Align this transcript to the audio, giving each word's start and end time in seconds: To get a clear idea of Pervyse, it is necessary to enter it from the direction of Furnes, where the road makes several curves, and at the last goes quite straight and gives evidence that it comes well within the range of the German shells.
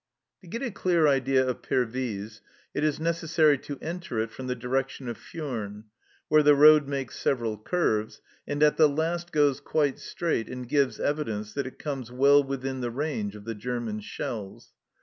To 0.41 0.47
get 0.47 0.63
a 0.63 0.71
clear 0.71 1.07
idea 1.07 1.47
of 1.47 1.61
Pervyse, 1.61 2.41
it 2.73 2.83
is 2.83 2.99
necessary 2.99 3.59
to 3.59 3.77
enter 3.83 4.19
it 4.19 4.31
from 4.31 4.47
the 4.47 4.55
direction 4.55 5.07
of 5.07 5.15
Furnes, 5.15 5.83
where 6.27 6.41
the 6.41 6.55
road 6.55 6.87
makes 6.87 7.19
several 7.19 7.55
curves, 7.55 8.19
and 8.47 8.63
at 8.63 8.77
the 8.77 8.89
last 8.89 9.31
goes 9.31 9.59
quite 9.59 9.99
straight 9.99 10.49
and 10.49 10.67
gives 10.67 10.99
evidence 10.99 11.53
that 11.53 11.67
it 11.67 11.77
comes 11.77 12.11
well 12.11 12.43
within 12.43 12.81
the 12.81 12.89
range 12.89 13.35
of 13.35 13.45
the 13.45 13.53
German 13.53 13.99
shells. 13.99 14.73